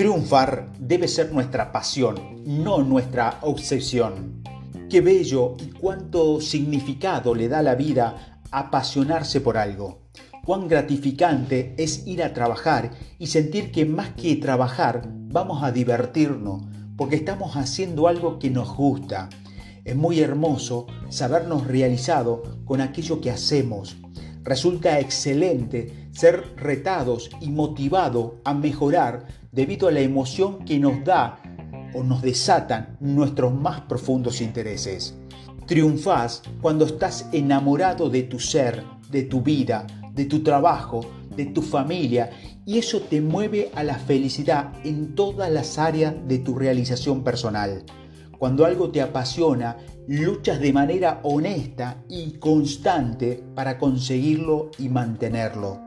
[0.00, 2.14] Triunfar debe ser nuestra pasión,
[2.46, 4.42] no nuestra obsesión.
[4.88, 10.08] Qué bello y cuánto significado le da la vida apasionarse por algo.
[10.42, 16.62] Cuán gratificante es ir a trabajar y sentir que más que trabajar vamos a divertirnos,
[16.96, 19.28] porque estamos haciendo algo que nos gusta.
[19.84, 23.98] Es muy hermoso sabernos realizado con aquello que hacemos.
[24.44, 31.40] Resulta excelente ser retados y motivados a mejorar debido a la emoción que nos da
[31.94, 35.16] o nos desatan nuestros más profundos intereses.
[35.66, 41.00] Triunfás cuando estás enamorado de tu ser, de tu vida, de tu trabajo,
[41.36, 42.30] de tu familia
[42.66, 47.84] y eso te mueve a la felicidad en todas las áreas de tu realización personal.
[48.38, 49.76] Cuando algo te apasiona,
[50.08, 55.80] luchas de manera honesta y constante para conseguirlo y mantenerlo.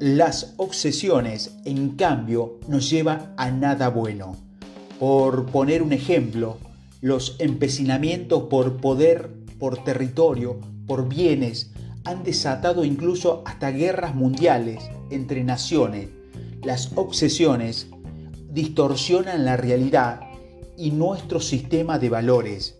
[0.00, 4.34] Las obsesiones, en cambio, nos llevan a nada bueno.
[4.98, 6.56] Por poner un ejemplo,
[7.02, 11.72] los empecinamientos por poder, por territorio, por bienes,
[12.04, 16.08] han desatado incluso hasta guerras mundiales entre naciones.
[16.64, 17.88] Las obsesiones
[18.50, 20.20] distorsionan la realidad
[20.78, 22.79] y nuestro sistema de valores.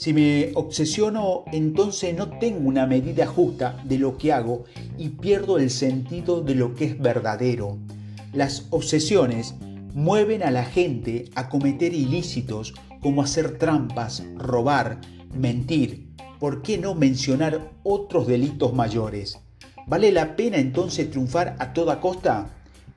[0.00, 4.64] Si me obsesiono, entonces no tengo una medida justa de lo que hago
[4.96, 7.76] y pierdo el sentido de lo que es verdadero.
[8.32, 9.56] Las obsesiones
[9.92, 15.02] mueven a la gente a cometer ilícitos como hacer trampas, robar,
[15.34, 16.08] mentir.
[16.38, 19.38] ¿Por qué no mencionar otros delitos mayores?
[19.86, 22.48] ¿Vale la pena entonces triunfar a toda costa?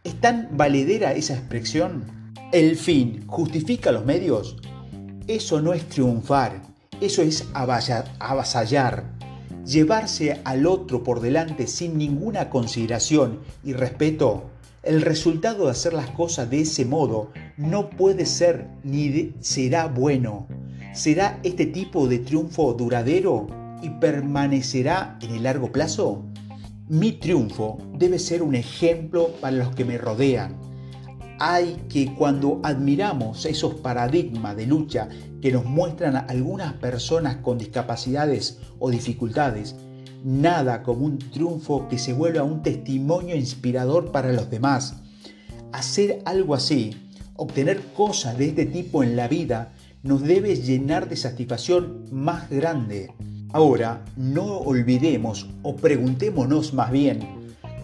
[0.05, 2.05] ¿Es tan valedera esa expresión?
[2.53, 4.55] ¿El fin justifica los medios?
[5.27, 6.72] Eso no es triunfar
[7.05, 9.03] eso es avasallar,
[9.65, 14.45] llevarse al otro por delante sin ninguna consideración y respeto.
[14.83, 20.47] El resultado de hacer las cosas de ese modo no puede ser ni será bueno.
[20.93, 23.47] ¿Será este tipo de triunfo duradero
[23.81, 26.23] y permanecerá en el largo plazo?
[26.87, 30.73] Mi triunfo debe ser un ejemplo para los que me rodean
[31.39, 35.10] hay que cuando admiramos esos paradigmas de lucha
[35.42, 39.76] que nos muestran algunas personas con discapacidades o dificultades,
[40.23, 44.95] nada como un triunfo que se vuelva un testimonio inspirador para los demás.
[45.72, 46.95] Hacer algo así,
[47.36, 53.14] obtener cosas de este tipo en la vida, nos debe llenar de satisfacción más grande.
[53.52, 57.42] Ahora, no olvidemos o preguntémonos más bien,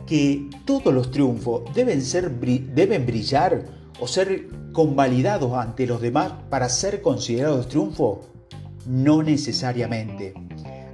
[0.09, 3.63] que todos los triunfos deben, ser, deben brillar
[3.99, 8.21] o ser convalidados ante los demás para ser considerados triunfo?
[8.87, 10.33] No necesariamente.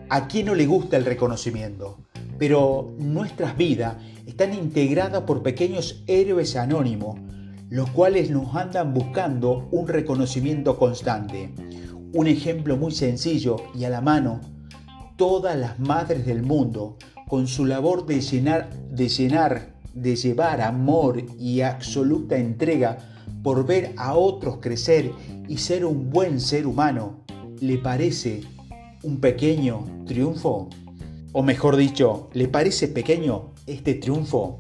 [0.09, 2.00] ¿A quién no le gusta el reconocimiento?
[2.38, 3.96] Pero nuestras vidas
[4.26, 7.18] están integradas por pequeños héroes anónimos,
[7.70, 11.53] los cuales nos andan buscando un reconocimiento constante.
[12.14, 14.42] Un ejemplo muy sencillo y a la mano,
[15.16, 16.97] todas las madres del mundo
[17.28, 22.97] con su labor de llenar, de llenar, de llevar amor y absoluta entrega
[23.44, 25.12] por ver a otros crecer
[25.47, 27.24] y ser un buen ser humano,
[27.59, 28.41] ¿le parece
[29.03, 30.69] un pequeño triunfo?
[31.31, 34.58] O mejor dicho, ¿le parece pequeño este triunfo?